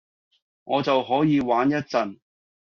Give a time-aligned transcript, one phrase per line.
[0.63, 2.17] 我就可以玩一陣